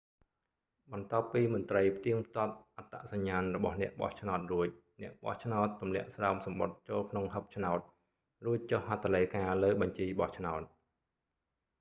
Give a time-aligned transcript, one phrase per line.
[0.91, 4.67] បន្ទាប់ពីមន្ត្រីផ្ទៀងផ្ទាត់អត្តសញ្ញាណរបស់អ្នកបោះឆ្នោតរួច
[5.01, 7.79] អ្នកបោះឆ្នោតទម្លាក់ស្រោមសំបុត្រចូលក្នុងហិបឆ្នោត
[8.45, 10.61] រួចចុះហត្ថលេខាលើបញ្ជីបោះឆ្នោត